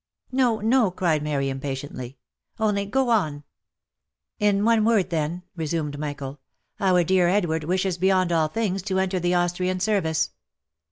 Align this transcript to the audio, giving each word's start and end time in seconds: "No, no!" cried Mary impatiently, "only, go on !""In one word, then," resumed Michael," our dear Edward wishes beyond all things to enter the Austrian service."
"No, 0.31 0.61
no!" 0.61 0.89
cried 0.97 1.21
Mary 1.21 1.47
impatiently, 1.47 2.17
"only, 2.59 2.87
go 2.87 3.11
on 3.11 3.43
!""In 4.39 4.65
one 4.65 4.83
word, 4.83 5.11
then," 5.11 5.43
resumed 5.55 5.99
Michael," 5.99 6.39
our 6.81 7.03
dear 7.03 7.27
Edward 7.27 7.65
wishes 7.65 7.99
beyond 7.99 8.31
all 8.31 8.47
things 8.47 8.81
to 8.81 8.97
enter 8.97 9.19
the 9.19 9.35
Austrian 9.35 9.79
service." 9.79 10.31